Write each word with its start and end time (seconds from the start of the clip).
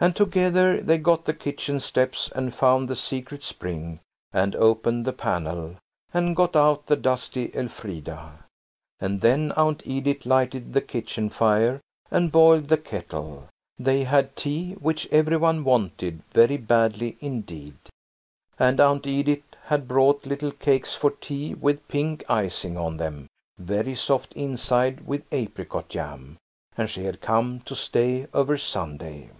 And 0.00 0.14
together 0.14 0.80
they 0.80 0.96
got 0.96 1.24
the 1.24 1.34
kitchen 1.34 1.80
steps 1.80 2.30
and 2.32 2.54
found 2.54 2.86
the 2.86 2.94
secret 2.94 3.42
spring 3.42 3.98
and 4.32 4.54
opened 4.54 5.04
the 5.04 5.12
panel, 5.12 5.74
and 6.14 6.36
got 6.36 6.54
out 6.54 6.86
the 6.86 6.94
dusty 6.94 7.50
Elfrida. 7.52 8.44
And 9.00 9.22
then 9.22 9.50
Aunt 9.56 9.82
Edith 9.84 10.24
lighted 10.24 10.72
the 10.72 10.80
kitchen 10.82 11.30
fire 11.30 11.80
and 12.12 12.30
boiled 12.30 12.68
the 12.68 12.76
kettle; 12.76 13.48
they 13.76 14.04
had 14.04 14.36
tea, 14.36 14.74
which 14.74 15.08
every 15.10 15.36
one 15.36 15.64
wanted 15.64 16.22
very 16.30 16.58
badly 16.58 17.16
indeed. 17.18 17.74
And 18.56 18.78
Aunt 18.78 19.04
Edith 19.04 19.42
had 19.64 19.88
brought 19.88 20.24
little 20.26 20.52
cakes 20.52 20.94
for 20.94 21.10
tea 21.10 21.54
with 21.54 21.88
pink 21.88 22.22
icing 22.30 22.76
on 22.78 22.98
them, 22.98 23.26
very 23.58 23.96
soft 23.96 24.32
inside 24.34 25.08
with 25.08 25.24
apricot 25.32 25.88
jam. 25.88 26.36
And 26.76 26.88
she 26.88 27.02
had 27.02 27.20
come 27.20 27.62
to 27.64 27.74
stay 27.74 28.28
over 28.32 28.56
Sunday. 28.56 29.30